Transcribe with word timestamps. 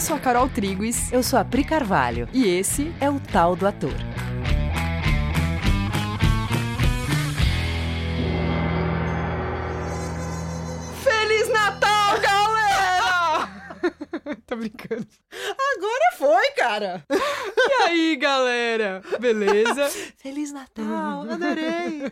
Eu 0.00 0.02
sou 0.02 0.16
a 0.16 0.18
Carol 0.18 0.48
Triguis. 0.48 1.12
Eu 1.12 1.22
sou 1.22 1.38
a 1.38 1.44
Pri 1.44 1.62
Carvalho. 1.62 2.26
E 2.32 2.48
esse 2.48 2.90
é 3.02 3.10
o 3.10 3.20
Tal 3.20 3.54
do 3.54 3.66
Ator. 3.66 3.92
Feliz 11.02 11.48
Natal, 11.50 12.18
galera! 12.18 13.48
Tô 14.46 14.56
brincando. 14.56 15.06
Agora 15.76 16.16
foi, 16.16 16.50
cara! 16.52 17.04
E 17.10 17.82
aí, 17.82 18.16
galera? 18.16 19.02
Beleza? 19.20 19.86
Feliz 20.16 20.50
Natal! 20.50 21.30
Adorei! 21.30 22.10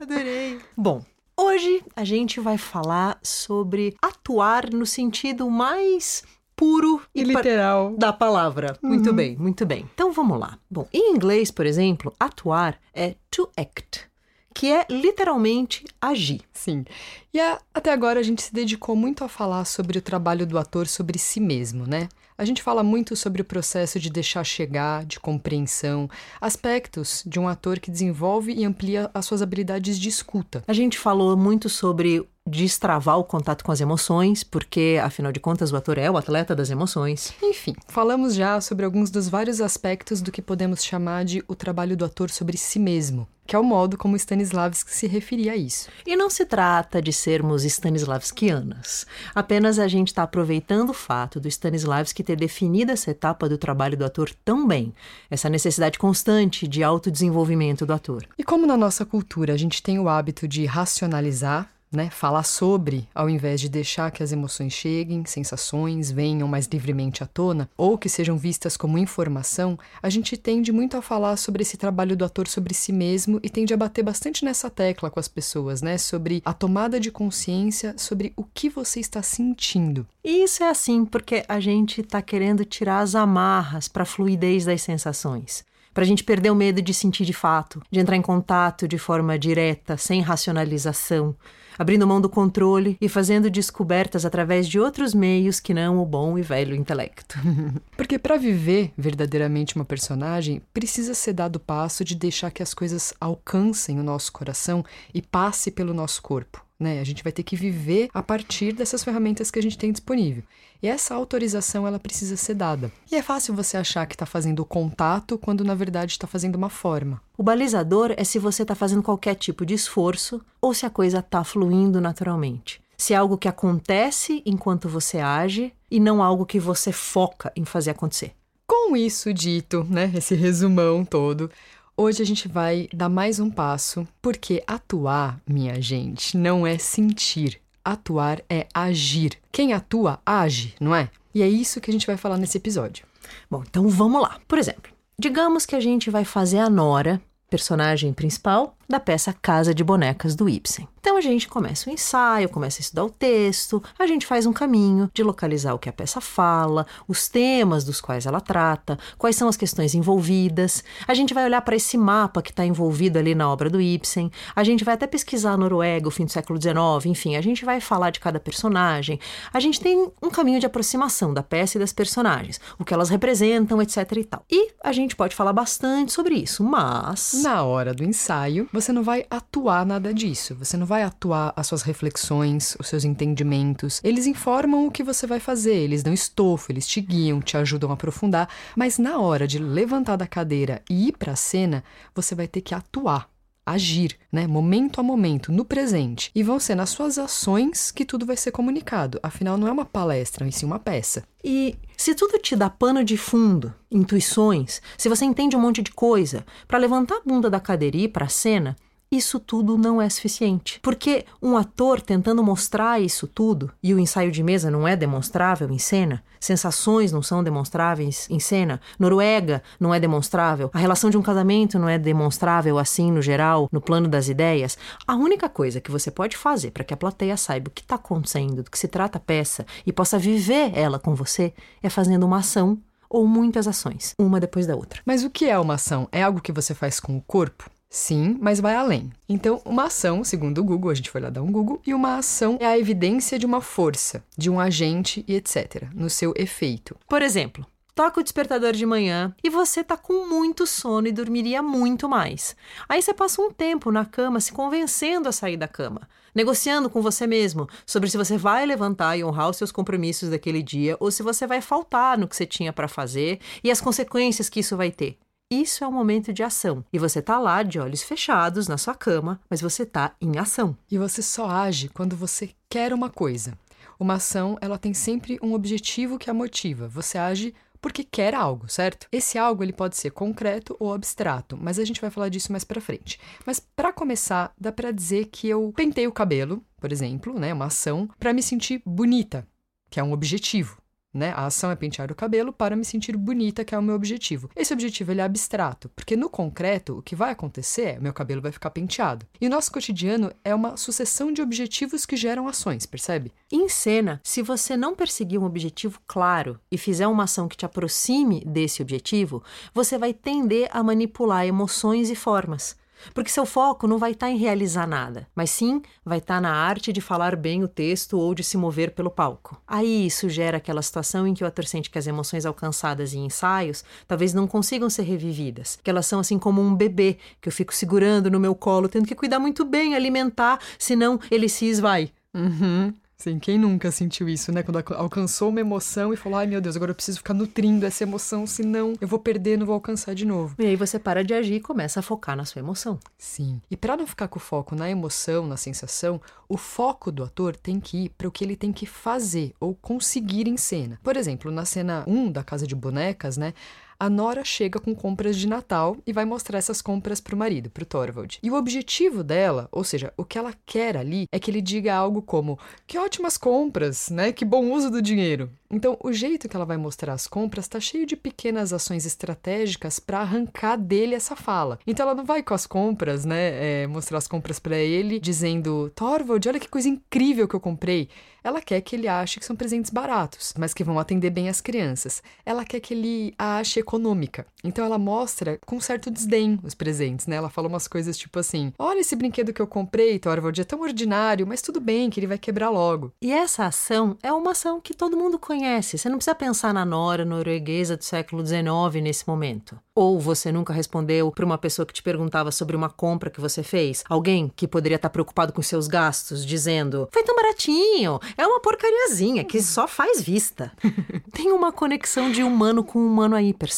Adorei! 0.00 0.60
Bom, 0.76 1.04
Hoje 1.36 1.82
a 1.96 2.04
gente 2.04 2.38
vai 2.38 2.56
falar 2.56 3.18
sobre 3.20 3.96
atuar 4.00 4.72
no 4.72 4.86
sentido 4.86 5.50
mais 5.50 6.22
puro 6.56 7.02
e, 7.14 7.20
e 7.20 7.24
literal 7.24 7.94
da 7.96 8.12
palavra. 8.12 8.78
Uhum. 8.82 8.90
Muito 8.90 9.12
bem, 9.12 9.36
muito 9.36 9.66
bem. 9.66 9.88
Então 9.94 10.12
vamos 10.12 10.38
lá. 10.38 10.58
Bom, 10.70 10.86
em 10.92 11.14
inglês, 11.14 11.50
por 11.50 11.66
exemplo, 11.66 12.12
atuar 12.18 12.78
é 12.92 13.14
to 13.30 13.50
act, 13.56 14.06
que 14.54 14.70
é 14.70 14.86
literalmente 14.88 15.84
agir. 16.00 16.42
Sim. 16.52 16.84
E 17.32 17.40
a, 17.40 17.60
até 17.72 17.92
agora 17.92 18.20
a 18.20 18.22
gente 18.22 18.42
se 18.42 18.52
dedicou 18.52 18.94
muito 18.94 19.24
a 19.24 19.28
falar 19.28 19.64
sobre 19.64 19.98
o 19.98 20.02
trabalho 20.02 20.46
do 20.46 20.58
ator 20.58 20.86
sobre 20.86 21.18
si 21.18 21.40
mesmo, 21.40 21.86
né? 21.86 22.08
A 22.36 22.44
gente 22.44 22.62
fala 22.62 22.82
muito 22.82 23.14
sobre 23.14 23.42
o 23.42 23.44
processo 23.44 24.00
de 24.00 24.10
deixar 24.10 24.42
chegar, 24.42 25.04
de 25.04 25.20
compreensão, 25.20 26.10
aspectos 26.40 27.22
de 27.24 27.38
um 27.38 27.46
ator 27.46 27.78
que 27.78 27.92
desenvolve 27.92 28.52
e 28.52 28.64
amplia 28.64 29.08
as 29.14 29.24
suas 29.24 29.40
habilidades 29.40 29.98
de 29.98 30.08
escuta. 30.08 30.64
A 30.66 30.72
gente 30.72 30.98
falou 30.98 31.36
muito 31.36 31.68
sobre 31.68 32.28
destravar 32.46 33.18
o 33.18 33.24
contato 33.24 33.64
com 33.64 33.72
as 33.72 33.80
emoções, 33.80 34.44
porque 34.44 35.00
afinal 35.02 35.32
de 35.32 35.40
contas 35.40 35.72
o 35.72 35.76
ator 35.76 35.96
é 35.96 36.10
o 36.10 36.16
atleta 36.16 36.54
das 36.54 36.68
emoções. 36.68 37.32
Enfim, 37.42 37.74
falamos 37.88 38.34
já 38.34 38.60
sobre 38.60 38.84
alguns 38.84 39.10
dos 39.10 39.28
vários 39.28 39.62
aspectos 39.62 40.20
do 40.20 40.30
que 40.30 40.42
podemos 40.42 40.84
chamar 40.84 41.24
de 41.24 41.42
o 41.48 41.54
trabalho 41.54 41.96
do 41.96 42.04
ator 42.04 42.28
sobre 42.28 42.58
si 42.58 42.78
mesmo, 42.78 43.26
que 43.46 43.56
é 43.56 43.58
o 43.58 43.64
modo 43.64 43.96
como 43.96 44.14
Stanislavski 44.14 44.92
se 44.92 45.06
referia 45.06 45.52
a 45.52 45.56
isso. 45.56 45.88
E 46.06 46.14
não 46.14 46.28
se 46.28 46.44
trata 46.44 47.00
de 47.00 47.14
sermos 47.14 47.64
Stanislavskianas. 47.64 49.06
Apenas 49.34 49.78
a 49.78 49.88
gente 49.88 50.08
está 50.08 50.22
aproveitando 50.22 50.90
o 50.90 50.94
fato 50.94 51.40
do 51.40 51.48
Stanislavski 51.48 52.22
ter 52.22 52.36
definido 52.36 52.92
essa 52.92 53.10
etapa 53.10 53.48
do 53.48 53.56
trabalho 53.56 53.96
do 53.96 54.04
ator 54.04 54.30
tão 54.44 54.66
bem, 54.66 54.92
essa 55.30 55.48
necessidade 55.48 55.98
constante 55.98 56.68
de 56.68 56.82
autodesenvolvimento 56.82 57.86
do 57.86 57.92
ator. 57.94 58.26
E 58.36 58.44
como 58.44 58.66
na 58.66 58.76
nossa 58.76 59.06
cultura 59.06 59.54
a 59.54 59.56
gente 59.56 59.82
tem 59.82 59.98
o 59.98 60.10
hábito 60.10 60.46
de 60.46 60.66
racionalizar 60.66 61.73
né, 61.94 62.10
falar 62.10 62.42
sobre, 62.42 63.08
ao 63.14 63.30
invés 63.30 63.60
de 63.60 63.68
deixar 63.68 64.10
que 64.10 64.22
as 64.22 64.32
emoções 64.32 64.72
cheguem, 64.72 65.24
sensações 65.24 66.10
venham 66.10 66.48
mais 66.48 66.66
livremente 66.66 67.22
à 67.22 67.26
tona, 67.26 67.68
ou 67.76 67.96
que 67.96 68.08
sejam 68.08 68.36
vistas 68.36 68.76
como 68.76 68.98
informação, 68.98 69.78
a 70.02 70.10
gente 70.10 70.36
tende 70.36 70.72
muito 70.72 70.96
a 70.96 71.02
falar 71.02 71.36
sobre 71.36 71.62
esse 71.62 71.76
trabalho 71.76 72.16
do 72.16 72.24
ator 72.24 72.48
sobre 72.48 72.74
si 72.74 72.92
mesmo 72.92 73.40
e 73.42 73.48
tende 73.48 73.72
a 73.72 73.76
bater 73.76 74.02
bastante 74.02 74.44
nessa 74.44 74.68
tecla 74.68 75.10
com 75.10 75.20
as 75.20 75.28
pessoas, 75.28 75.80
né, 75.80 75.96
sobre 75.98 76.42
a 76.44 76.52
tomada 76.52 76.98
de 77.00 77.10
consciência 77.10 77.94
sobre 77.96 78.32
o 78.36 78.44
que 78.44 78.68
você 78.68 79.00
está 79.00 79.22
sentindo. 79.22 80.06
E 80.22 80.44
isso 80.44 80.62
é 80.62 80.68
assim 80.68 81.04
porque 81.04 81.44
a 81.48 81.60
gente 81.60 82.00
está 82.00 82.20
querendo 82.20 82.64
tirar 82.64 83.00
as 83.00 83.14
amarras 83.14 83.88
para 83.88 84.02
a 84.02 84.06
fluidez 84.06 84.64
das 84.64 84.82
sensações 84.82 85.64
para 85.94 86.02
a 86.02 86.06
gente 86.06 86.24
perder 86.24 86.50
o 86.50 86.56
medo 86.56 86.82
de 86.82 86.92
sentir 86.92 87.24
de 87.24 87.32
fato, 87.32 87.80
de 87.88 88.00
entrar 88.00 88.16
em 88.16 88.22
contato 88.22 88.88
de 88.88 88.98
forma 88.98 89.38
direta, 89.38 89.96
sem 89.96 90.20
racionalização, 90.20 91.36
abrindo 91.78 92.06
mão 92.06 92.20
do 92.20 92.28
controle 92.28 92.96
e 93.00 93.08
fazendo 93.08 93.50
descobertas 93.50 94.24
através 94.24 94.68
de 94.68 94.78
outros 94.78 95.14
meios 95.14 95.60
que 95.60 95.74
não 95.74 95.98
o 95.98 96.06
bom 96.06 96.38
e 96.38 96.42
velho 96.42 96.74
intelecto. 96.74 97.38
Porque 97.96 98.18
para 98.18 98.36
viver 98.36 98.92
verdadeiramente 98.96 99.76
uma 99.76 99.84
personagem, 99.84 100.62
precisa 100.72 101.14
ser 101.14 101.32
dado 101.34 101.56
o 101.56 101.60
passo 101.60 102.04
de 102.04 102.14
deixar 102.14 102.50
que 102.50 102.62
as 102.62 102.72
coisas 102.72 103.12
alcancem 103.20 103.98
o 103.98 104.02
nosso 104.02 104.32
coração 104.32 104.84
e 105.12 105.20
passe 105.20 105.70
pelo 105.70 105.92
nosso 105.92 106.22
corpo. 106.22 106.63
Né? 106.84 107.00
A 107.00 107.04
gente 107.04 107.22
vai 107.22 107.32
ter 107.32 107.42
que 107.42 107.56
viver 107.56 108.10
a 108.12 108.22
partir 108.22 108.74
dessas 108.74 109.02
ferramentas 109.02 109.50
que 109.50 109.58
a 109.58 109.62
gente 109.62 109.78
tem 109.78 109.90
disponível. 109.90 110.42
E 110.82 110.86
essa 110.86 111.14
autorização 111.14 111.86
ela 111.86 111.98
precisa 111.98 112.36
ser 112.36 112.52
dada. 112.52 112.92
E 113.10 113.16
é 113.16 113.22
fácil 113.22 113.54
você 113.54 113.78
achar 113.78 114.04
que 114.04 114.14
está 114.14 114.26
fazendo 114.26 114.66
contato 114.66 115.38
quando 115.38 115.64
na 115.64 115.74
verdade 115.74 116.12
está 116.12 116.26
fazendo 116.26 116.56
uma 116.56 116.68
forma. 116.68 117.22
O 117.38 117.42
balizador 117.42 118.12
é 118.18 118.22
se 118.22 118.38
você 118.38 118.62
está 118.62 118.74
fazendo 118.74 119.02
qualquer 119.02 119.34
tipo 119.34 119.64
de 119.64 119.72
esforço 119.72 120.42
ou 120.60 120.74
se 120.74 120.84
a 120.84 120.90
coisa 120.90 121.20
está 121.20 121.42
fluindo 121.42 122.02
naturalmente. 122.02 122.82
Se 122.98 123.14
é 123.14 123.16
algo 123.16 123.38
que 123.38 123.48
acontece 123.48 124.42
enquanto 124.44 124.86
você 124.86 125.20
age 125.20 125.72
e 125.90 125.98
não 125.98 126.22
algo 126.22 126.44
que 126.44 126.60
você 126.60 126.92
foca 126.92 127.50
em 127.56 127.64
fazer 127.64 127.92
acontecer. 127.92 128.32
Com 128.66 128.94
isso 128.94 129.32
dito, 129.32 129.86
né, 129.88 130.12
esse 130.14 130.34
resumão 130.34 131.02
todo, 131.02 131.50
Hoje 131.96 132.20
a 132.24 132.26
gente 132.26 132.48
vai 132.48 132.88
dar 132.92 133.08
mais 133.08 133.38
um 133.38 133.48
passo, 133.48 134.04
porque 134.20 134.64
atuar, 134.66 135.40
minha 135.46 135.80
gente, 135.80 136.36
não 136.36 136.66
é 136.66 136.76
sentir. 136.76 137.60
Atuar 137.84 138.42
é 138.50 138.66
agir. 138.74 139.38
Quem 139.52 139.72
atua, 139.72 140.18
age, 140.26 140.74
não 140.80 140.92
é? 140.92 141.08
E 141.32 141.40
é 141.40 141.48
isso 141.48 141.80
que 141.80 141.88
a 141.88 141.92
gente 141.92 142.04
vai 142.04 142.16
falar 142.16 142.36
nesse 142.36 142.58
episódio. 142.58 143.06
Bom, 143.48 143.62
então 143.62 143.88
vamos 143.88 144.20
lá. 144.20 144.40
Por 144.48 144.58
exemplo, 144.58 144.92
digamos 145.16 145.64
que 145.64 145.76
a 145.76 145.80
gente 145.80 146.10
vai 146.10 146.24
fazer 146.24 146.58
a 146.58 146.68
Nora, 146.68 147.22
personagem 147.48 148.12
principal, 148.12 148.76
da 148.88 149.00
peça 149.00 149.32
Casa 149.32 149.74
de 149.74 149.84
Bonecas 149.84 150.34
do 150.34 150.48
Ibsen. 150.48 150.88
Então 151.04 151.18
a 151.18 151.20
gente 151.20 151.48
começa 151.48 151.90
o 151.90 151.92
ensaio, 151.92 152.48
começa 152.48 152.80
a 152.80 152.82
estudar 152.82 153.04
o 153.04 153.10
texto, 153.10 153.82
a 153.98 154.06
gente 154.06 154.24
faz 154.24 154.46
um 154.46 154.54
caminho 154.54 155.10
de 155.12 155.22
localizar 155.22 155.74
o 155.74 155.78
que 155.78 155.90
a 155.90 155.92
peça 155.92 156.18
fala, 156.18 156.86
os 157.06 157.28
temas 157.28 157.84
dos 157.84 158.00
quais 158.00 158.24
ela 158.24 158.40
trata, 158.40 158.98
quais 159.18 159.36
são 159.36 159.46
as 159.46 159.54
questões 159.54 159.94
envolvidas. 159.94 160.82
A 161.06 161.12
gente 161.12 161.34
vai 161.34 161.44
olhar 161.44 161.60
para 161.60 161.76
esse 161.76 161.98
mapa 161.98 162.40
que 162.40 162.50
está 162.50 162.64
envolvido 162.64 163.18
ali 163.18 163.34
na 163.34 163.50
obra 163.50 163.68
do 163.68 163.82
Ibsen. 163.82 164.30
A 164.56 164.64
gente 164.64 164.82
vai 164.82 164.94
até 164.94 165.06
pesquisar 165.06 165.52
a 165.52 165.56
Noruega, 165.58 166.08
o 166.08 166.10
fim 166.10 166.24
do 166.24 166.32
século 166.32 166.58
XIX, 166.58 167.04
enfim, 167.04 167.36
a 167.36 167.42
gente 167.42 167.66
vai 167.66 167.82
falar 167.82 168.08
de 168.08 168.18
cada 168.18 168.40
personagem. 168.40 169.20
A 169.52 169.60
gente 169.60 169.80
tem 169.80 170.10
um 170.22 170.30
caminho 170.30 170.58
de 170.58 170.64
aproximação 170.64 171.34
da 171.34 171.42
peça 171.42 171.76
e 171.76 171.80
das 171.80 171.92
personagens, 171.92 172.58
o 172.78 172.84
que 172.84 172.94
elas 172.94 173.10
representam, 173.10 173.82
etc 173.82 174.10
e 174.16 174.24
tal. 174.24 174.42
E 174.50 174.70
a 174.82 174.90
gente 174.90 175.14
pode 175.14 175.36
falar 175.36 175.52
bastante 175.52 176.14
sobre 176.14 176.34
isso, 176.34 176.64
mas 176.64 177.42
na 177.42 177.62
hora 177.62 177.92
do 177.92 178.02
ensaio 178.02 178.66
você 178.74 178.92
não 178.92 179.04
vai 179.04 179.24
atuar 179.30 179.86
nada 179.86 180.12
disso. 180.12 180.52
Você 180.56 180.76
não 180.76 180.84
vai 180.84 181.04
atuar 181.04 181.52
as 181.54 181.68
suas 181.68 181.82
reflexões, 181.82 182.76
os 182.80 182.88
seus 182.88 183.04
entendimentos. 183.04 184.00
Eles 184.02 184.26
informam 184.26 184.88
o 184.88 184.90
que 184.90 185.04
você 185.04 185.28
vai 185.28 185.38
fazer, 185.38 185.76
eles 185.76 186.02
dão 186.02 186.12
estofo, 186.12 186.72
eles 186.72 186.84
te 186.84 187.00
guiam, 187.00 187.40
te 187.40 187.56
ajudam 187.56 187.90
a 187.90 187.94
aprofundar, 187.94 188.48
mas 188.74 188.98
na 188.98 189.20
hora 189.20 189.46
de 189.46 189.60
levantar 189.60 190.16
da 190.16 190.26
cadeira 190.26 190.82
e 190.90 191.06
ir 191.06 191.12
para 191.12 191.34
a 191.34 191.36
cena, 191.36 191.84
você 192.12 192.34
vai 192.34 192.48
ter 192.48 192.62
que 192.62 192.74
atuar 192.74 193.33
agir, 193.66 194.16
né, 194.30 194.46
momento 194.46 195.00
a 195.00 195.02
momento, 195.02 195.50
no 195.50 195.64
presente. 195.64 196.30
E 196.34 196.42
vão 196.42 196.58
ser 196.58 196.74
nas 196.74 196.90
suas 196.90 197.18
ações 197.18 197.90
que 197.90 198.04
tudo 198.04 198.26
vai 198.26 198.36
ser 198.36 198.50
comunicado. 198.50 199.18
Afinal, 199.22 199.56
não 199.56 199.68
é 199.68 199.72
uma 199.72 199.84
palestra, 199.84 200.44
mas 200.44 200.56
sim 200.56 200.66
uma 200.66 200.78
peça. 200.78 201.24
E 201.42 201.76
se 201.96 202.14
tudo 202.14 202.38
te 202.38 202.56
dá 202.56 202.68
pano 202.68 203.04
de 203.04 203.16
fundo, 203.16 203.74
intuições, 203.90 204.80
se 204.96 205.08
você 205.08 205.24
entende 205.24 205.56
um 205.56 205.60
monte 205.60 205.82
de 205.82 205.92
coisa, 205.92 206.44
para 206.66 206.78
levantar 206.78 207.16
a 207.16 207.22
bunda 207.24 207.50
da 207.50 207.60
cadeira 207.60 207.96
e 207.96 208.04
ir 208.04 208.08
para 208.08 208.26
a 208.26 208.28
cena, 208.28 208.76
isso 209.16 209.38
tudo 209.38 209.78
não 209.78 210.00
é 210.00 210.08
suficiente. 210.08 210.80
Porque 210.82 211.24
um 211.42 211.56
ator 211.56 212.00
tentando 212.00 212.42
mostrar 212.42 213.00
isso 213.00 213.26
tudo, 213.26 213.70
e 213.82 213.94
o 213.94 213.98
ensaio 213.98 214.30
de 214.30 214.42
mesa 214.42 214.70
não 214.70 214.86
é 214.86 214.96
demonstrável 214.96 215.70
em 215.70 215.78
cena, 215.78 216.22
sensações 216.40 217.12
não 217.12 217.22
são 217.22 217.42
demonstráveis 217.42 218.26
em 218.28 218.38
cena, 218.38 218.80
Noruega 218.98 219.62
não 219.80 219.94
é 219.94 220.00
demonstrável, 220.00 220.70
a 220.74 220.78
relação 220.78 221.10
de 221.10 221.16
um 221.16 221.22
casamento 221.22 221.78
não 221.78 221.88
é 221.88 221.98
demonstrável 221.98 222.78
assim 222.78 223.10
no 223.10 223.22
geral, 223.22 223.68
no 223.72 223.80
plano 223.80 224.08
das 224.08 224.28
ideias, 224.28 224.76
a 225.06 225.14
única 225.14 225.48
coisa 225.48 225.80
que 225.80 225.90
você 225.90 226.10
pode 226.10 226.36
fazer 226.36 226.70
para 226.70 226.84
que 226.84 226.92
a 226.92 226.96
plateia 226.96 227.36
saiba 227.36 227.68
o 227.68 227.72
que 227.72 227.82
está 227.82 227.94
acontecendo, 227.94 228.62
do 228.62 228.70
que 228.70 228.78
se 228.78 228.88
trata 228.88 229.18
a 229.18 229.20
peça 229.20 229.64
e 229.86 229.92
possa 229.92 230.18
viver 230.18 230.72
ela 230.74 230.98
com 230.98 231.14
você 231.14 231.54
é 231.82 231.88
fazendo 231.88 232.24
uma 232.24 232.38
ação 232.38 232.78
ou 233.08 233.26
muitas 233.26 233.68
ações, 233.68 234.12
uma 234.18 234.40
depois 234.40 234.66
da 234.66 234.74
outra. 234.74 235.00
Mas 235.06 235.22
o 235.22 235.30
que 235.30 235.48
é 235.48 235.58
uma 235.58 235.74
ação? 235.74 236.08
É 236.10 236.22
algo 236.22 236.40
que 236.40 236.50
você 236.50 236.74
faz 236.74 236.98
com 236.98 237.16
o 237.16 237.22
corpo? 237.22 237.70
Sim, 237.94 238.36
mas 238.40 238.58
vai 238.58 238.74
além. 238.74 239.12
Então, 239.28 239.62
uma 239.64 239.84
ação, 239.84 240.24
segundo 240.24 240.58
o 240.58 240.64
Google, 240.64 240.90
a 240.90 240.94
gente 240.94 241.08
foi 241.08 241.20
lá 241.20 241.30
dar 241.30 241.42
um 241.42 241.52
Google, 241.52 241.80
e 241.86 241.94
uma 241.94 242.16
ação 242.16 242.58
é 242.60 242.66
a 242.66 242.76
evidência 242.76 243.38
de 243.38 243.46
uma 243.46 243.60
força, 243.60 244.24
de 244.36 244.50
um 244.50 244.58
agente 244.58 245.24
e 245.28 245.36
etc., 245.36 245.84
no 245.94 246.10
seu 246.10 246.34
efeito. 246.36 246.96
Por 247.08 247.22
exemplo, 247.22 247.64
toca 247.94 248.18
o 248.18 248.22
despertador 248.24 248.72
de 248.72 248.84
manhã 248.84 249.32
e 249.44 249.48
você 249.48 249.84
tá 249.84 249.96
com 249.96 250.28
muito 250.28 250.66
sono 250.66 251.06
e 251.06 251.12
dormiria 251.12 251.62
muito 251.62 252.08
mais. 252.08 252.56
Aí 252.88 253.00
você 253.00 253.14
passa 253.14 253.40
um 253.40 253.52
tempo 253.52 253.92
na 253.92 254.04
cama 254.04 254.40
se 254.40 254.52
convencendo 254.52 255.28
a 255.28 255.32
sair 255.32 255.56
da 255.56 255.68
cama, 255.68 256.08
negociando 256.34 256.90
com 256.90 257.00
você 257.00 257.28
mesmo 257.28 257.68
sobre 257.86 258.10
se 258.10 258.16
você 258.16 258.36
vai 258.36 258.66
levantar 258.66 259.16
e 259.16 259.22
honrar 259.22 259.50
os 259.50 259.56
seus 259.56 259.70
compromissos 259.70 260.30
daquele 260.30 260.64
dia 260.64 260.96
ou 260.98 261.12
se 261.12 261.22
você 261.22 261.46
vai 261.46 261.60
faltar 261.60 262.18
no 262.18 262.26
que 262.26 262.34
você 262.34 262.44
tinha 262.44 262.72
para 262.72 262.88
fazer 262.88 263.38
e 263.62 263.70
as 263.70 263.80
consequências 263.80 264.48
que 264.48 264.58
isso 264.58 264.76
vai 264.76 264.90
ter. 264.90 265.16
Isso 265.50 265.84
é 265.84 265.88
um 265.88 265.92
momento 265.92 266.32
de 266.32 266.42
ação. 266.42 266.84
E 266.92 266.98
você 266.98 267.20
tá 267.22 267.38
lá 267.38 267.62
de 267.62 267.78
olhos 267.78 268.02
fechados 268.02 268.66
na 268.66 268.78
sua 268.78 268.94
cama, 268.94 269.40
mas 269.48 269.60
você 269.60 269.84
tá 269.84 270.14
em 270.20 270.38
ação. 270.38 270.76
E 270.90 270.98
você 270.98 271.22
só 271.22 271.48
age 271.48 271.88
quando 271.88 272.16
você 272.16 272.50
quer 272.68 272.92
uma 272.92 273.10
coisa. 273.10 273.56
Uma 273.98 274.14
ação, 274.14 274.58
ela 274.60 274.78
tem 274.78 274.92
sempre 274.92 275.38
um 275.42 275.54
objetivo 275.54 276.18
que 276.18 276.28
a 276.28 276.34
motiva. 276.34 276.88
Você 276.88 277.18
age 277.18 277.54
porque 277.80 278.02
quer 278.02 278.34
algo, 278.34 278.66
certo? 278.66 279.06
Esse 279.12 279.36
algo 279.36 279.62
ele 279.62 279.72
pode 279.72 279.96
ser 279.98 280.10
concreto 280.10 280.74
ou 280.80 280.94
abstrato, 280.94 281.54
mas 281.60 281.78
a 281.78 281.84
gente 281.84 282.00
vai 282.00 282.08
falar 282.08 282.30
disso 282.30 282.50
mais 282.50 282.64
para 282.64 282.80
frente. 282.80 283.20
Mas 283.44 283.60
para 283.60 283.92
começar, 283.92 284.54
dá 284.58 284.72
para 284.72 284.90
dizer 284.90 285.26
que 285.26 285.46
eu 285.50 285.70
pentei 285.76 286.06
o 286.06 286.12
cabelo, 286.12 286.64
por 286.80 286.90
exemplo, 286.90 287.38
né, 287.38 287.52
uma 287.52 287.66
ação 287.66 288.08
para 288.18 288.32
me 288.32 288.42
sentir 288.42 288.80
bonita, 288.86 289.46
que 289.90 290.00
é 290.00 290.02
um 290.02 290.12
objetivo. 290.12 290.78
Né? 291.14 291.32
A 291.36 291.46
ação 291.46 291.70
é 291.70 291.76
pentear 291.76 292.10
o 292.10 292.14
cabelo 292.14 292.52
para 292.52 292.74
me 292.74 292.84
sentir 292.84 293.16
bonita, 293.16 293.64
que 293.64 293.72
é 293.72 293.78
o 293.78 293.82
meu 293.82 293.94
objetivo. 293.94 294.50
Esse 294.56 294.72
objetivo 294.72 295.12
ele 295.12 295.20
é 295.20 295.24
abstrato, 295.24 295.88
porque 295.94 296.16
no 296.16 296.28
concreto 296.28 296.98
o 296.98 297.02
que 297.02 297.14
vai 297.14 297.30
acontecer 297.30 297.82
é 297.82 298.00
meu 298.00 298.12
cabelo 298.12 298.42
vai 298.42 298.50
ficar 298.50 298.70
penteado. 298.70 299.24
E 299.40 299.46
o 299.46 299.50
nosso 299.50 299.70
cotidiano 299.70 300.32
é 300.44 300.52
uma 300.52 300.76
sucessão 300.76 301.32
de 301.32 301.40
objetivos 301.40 302.04
que 302.04 302.16
geram 302.16 302.48
ações, 302.48 302.84
percebe? 302.84 303.32
Em 303.52 303.68
cena, 303.68 304.20
se 304.24 304.42
você 304.42 304.76
não 304.76 304.96
perseguir 304.96 305.38
um 305.38 305.44
objetivo 305.44 306.00
claro 306.06 306.58
e 306.68 306.76
fizer 306.76 307.06
uma 307.06 307.24
ação 307.24 307.46
que 307.46 307.56
te 307.56 307.64
aproxime 307.64 308.42
desse 308.44 308.82
objetivo, 308.82 309.42
você 309.72 309.96
vai 309.96 310.12
tender 310.12 310.68
a 310.72 310.82
manipular 310.82 311.46
emoções 311.46 312.10
e 312.10 312.16
formas. 312.16 312.76
Porque 313.12 313.30
seu 313.30 313.44
foco 313.44 313.86
não 313.86 313.98
vai 313.98 314.12
estar 314.12 314.26
tá 314.26 314.32
em 314.32 314.36
realizar 314.36 314.86
nada, 314.86 315.26
mas 315.34 315.50
sim 315.50 315.82
vai 316.04 316.18
estar 316.18 316.36
tá 316.36 316.40
na 316.40 316.52
arte 316.52 316.92
de 316.92 317.00
falar 317.00 317.36
bem 317.36 317.62
o 317.62 317.68
texto 317.68 318.18
ou 318.18 318.34
de 318.34 318.42
se 318.42 318.56
mover 318.56 318.92
pelo 318.92 319.10
palco. 319.10 319.60
Aí 319.66 320.06
isso 320.06 320.28
gera 320.28 320.56
aquela 320.56 320.82
situação 320.82 321.26
em 321.26 321.34
que 321.34 321.44
o 321.44 321.46
ator 321.46 321.66
sente 321.66 321.90
que 321.90 321.98
as 321.98 322.06
emoções 322.06 322.46
alcançadas 322.46 323.14
em 323.14 323.24
ensaios 323.26 323.84
talvez 324.06 324.32
não 324.32 324.46
consigam 324.46 324.88
ser 324.88 325.02
revividas, 325.02 325.78
que 325.82 325.90
elas 325.90 326.06
são 326.06 326.20
assim 326.20 326.38
como 326.38 326.62
um 326.62 326.74
bebê 326.74 327.18
que 327.40 327.48
eu 327.48 327.52
fico 327.52 327.74
segurando 327.74 328.30
no 328.30 328.40
meu 328.40 328.54
colo, 328.54 328.88
tendo 328.88 329.06
que 329.06 329.14
cuidar 329.14 329.38
muito 329.38 329.64
bem, 329.64 329.94
alimentar, 329.94 330.58
senão 330.78 331.18
ele 331.30 331.48
se 331.48 331.66
esvai. 331.66 332.10
Uhum. 332.34 332.92
Sim, 333.24 333.38
quem 333.38 333.56
nunca 333.56 333.90
sentiu 333.90 334.28
isso, 334.28 334.52
né? 334.52 334.62
Quando 334.62 334.84
alcançou 334.96 335.48
uma 335.48 335.58
emoção 335.58 336.12
e 336.12 336.16
falou: 336.16 336.38
ai 336.38 336.46
meu 336.46 336.60
Deus, 336.60 336.76
agora 336.76 336.90
eu 336.90 336.94
preciso 336.94 337.16
ficar 337.16 337.32
nutrindo 337.32 337.86
essa 337.86 338.02
emoção, 338.02 338.46
senão 338.46 338.92
eu 339.00 339.08
vou 339.08 339.18
perder, 339.18 339.56
não 339.56 339.64
vou 339.64 339.74
alcançar 339.74 340.14
de 340.14 340.26
novo. 340.26 340.54
E 340.58 340.66
aí 340.66 340.76
você 340.76 340.98
para 340.98 341.24
de 341.24 341.32
agir 341.32 341.54
e 341.54 341.60
começa 341.60 342.00
a 342.00 342.02
focar 342.02 342.36
na 342.36 342.44
sua 342.44 342.58
emoção. 342.58 342.98
Sim. 343.16 343.62
E 343.70 343.78
para 343.78 343.96
não 343.96 344.06
ficar 344.06 344.28
com 344.28 344.38
o 344.38 344.42
foco 344.42 344.76
na 344.76 344.90
emoção, 344.90 345.46
na 345.46 345.56
sensação, 345.56 346.20
o 346.46 346.58
foco 346.58 347.10
do 347.10 347.24
ator 347.24 347.56
tem 347.56 347.80
que 347.80 348.04
ir 348.04 348.08
para 348.10 348.28
o 348.28 348.30
que 348.30 348.44
ele 348.44 348.56
tem 348.56 348.70
que 348.70 348.84
fazer 348.84 349.54
ou 349.58 349.74
conseguir 349.74 350.46
em 350.46 350.58
cena. 350.58 351.00
Por 351.02 351.16
exemplo, 351.16 351.50
na 351.50 351.64
cena 351.64 352.04
1 352.06 352.30
da 352.30 352.44
Casa 352.44 352.66
de 352.66 352.74
Bonecas, 352.74 353.38
né? 353.38 353.54
A 354.04 354.10
Nora 354.10 354.44
chega 354.44 354.78
com 354.78 354.94
compras 354.94 355.34
de 355.34 355.48
Natal 355.48 355.96
e 356.06 356.12
vai 356.12 356.26
mostrar 356.26 356.58
essas 356.58 356.82
compras 356.82 357.22
pro 357.22 357.38
marido, 357.38 357.70
pro 357.70 357.86
Thorvald. 357.86 358.38
E 358.42 358.50
o 358.50 358.54
objetivo 358.54 359.24
dela, 359.24 359.66
ou 359.72 359.82
seja, 359.82 360.12
o 360.14 360.26
que 360.26 360.36
ela 360.36 360.52
quer 360.66 360.94
ali, 360.94 361.26
é 361.32 361.38
que 361.38 361.50
ele 361.50 361.62
diga 361.62 361.94
algo 361.94 362.20
como: 362.20 362.58
Que 362.86 362.98
ótimas 362.98 363.38
compras, 363.38 364.10
né? 364.10 364.30
Que 364.30 364.44
bom 364.44 364.70
uso 364.72 364.90
do 364.90 365.00
dinheiro. 365.00 365.50
Então, 365.70 365.96
o 366.04 366.12
jeito 366.12 366.48
que 366.48 366.54
ela 366.54 366.66
vai 366.66 366.76
mostrar 366.76 367.14
as 367.14 367.26
compras 367.26 367.64
está 367.64 367.80
cheio 367.80 368.06
de 368.06 368.14
pequenas 368.14 368.72
ações 368.74 369.06
estratégicas 369.06 369.98
para 369.98 370.20
arrancar 370.20 370.76
dele 370.76 371.14
essa 371.14 371.34
fala. 371.34 371.78
Então, 371.86 372.06
ela 372.06 372.14
não 372.14 372.24
vai 372.24 372.42
com 372.42 372.52
as 372.52 372.66
compras, 372.66 373.24
né? 373.24 373.82
É, 373.82 373.86
mostrar 373.86 374.18
as 374.18 374.28
compras 374.28 374.58
para 374.58 374.76
ele, 374.76 375.18
dizendo: 375.18 375.90
Thorvald, 375.94 376.46
olha 376.46 376.60
que 376.60 376.68
coisa 376.68 376.90
incrível 376.90 377.48
que 377.48 377.56
eu 377.56 377.60
comprei. 377.60 378.10
Ela 378.44 378.60
quer 378.60 378.82
que 378.82 378.94
ele 378.94 379.08
ache 379.08 379.40
que 379.40 379.46
são 379.46 379.56
presentes 379.56 379.90
baratos, 379.90 380.52
mas 380.58 380.74
que 380.74 380.84
vão 380.84 380.98
atender 380.98 381.30
bem 381.30 381.48
as 381.48 381.62
crianças. 381.62 382.22
Ela 382.44 382.62
quer 382.62 382.78
que 382.78 382.92
ele 382.92 383.34
ache 383.38 383.82
econômica. 383.94 384.46
Então, 384.62 384.84
ela 384.84 384.98
mostra 384.98 385.58
com 385.64 385.80
certo 385.80 386.10
desdém 386.10 386.58
os 386.62 386.74
presentes, 386.74 387.26
né? 387.26 387.36
Ela 387.36 387.50
fala 387.50 387.68
umas 387.68 387.86
coisas 387.86 388.16
tipo 388.16 388.38
assim: 388.38 388.72
Olha 388.78 389.00
esse 389.00 389.14
brinquedo 389.14 389.52
que 389.52 389.62
eu 389.62 389.66
comprei, 389.66 390.18
Thorvald, 390.18 390.60
é 390.60 390.64
tão 390.64 390.80
ordinário, 390.80 391.46
mas 391.46 391.62
tudo 391.62 391.80
bem 391.80 392.10
que 392.10 392.18
ele 392.18 392.26
vai 392.26 392.38
quebrar 392.38 392.70
logo. 392.70 393.12
E 393.22 393.32
essa 393.32 393.66
ação 393.66 394.16
é 394.22 394.32
uma 394.32 394.52
ação 394.52 394.80
que 394.80 394.94
todo 394.94 395.16
mundo 395.16 395.38
conhece. 395.38 395.96
Você 395.96 396.08
não 396.08 396.16
precisa 396.16 396.34
pensar 396.34 396.74
na 396.74 396.84
Nora 396.84 397.24
norueguesa 397.24 397.96
do 397.96 398.04
século 398.04 398.44
XIX 398.44 399.02
nesse 399.02 399.26
momento. 399.28 399.78
Ou 399.94 400.18
você 400.18 400.50
nunca 400.50 400.72
respondeu 400.72 401.30
para 401.30 401.44
uma 401.44 401.56
pessoa 401.58 401.86
que 401.86 401.92
te 401.92 402.02
perguntava 402.02 402.50
sobre 402.50 402.74
uma 402.74 402.90
compra 402.90 403.30
que 403.30 403.40
você 403.40 403.62
fez? 403.62 404.02
Alguém 404.08 404.50
que 404.56 404.66
poderia 404.66 404.96
estar 404.96 405.10
preocupado 405.10 405.52
com 405.52 405.62
seus 405.62 405.86
gastos, 405.86 406.44
dizendo: 406.44 407.08
Foi 407.12 407.22
tão 407.22 407.36
baratinho, 407.36 408.18
é 408.36 408.46
uma 408.46 408.60
porcariazinha 408.60 409.44
que 409.44 409.62
só 409.62 409.86
faz 409.86 410.20
vista. 410.20 410.72
Tem 411.32 411.52
uma 411.52 411.70
conexão 411.70 412.30
de 412.32 412.42
humano 412.42 412.82
com 412.82 412.98
humano 412.98 413.36
aí, 413.36 413.52
percebe? 413.52 413.73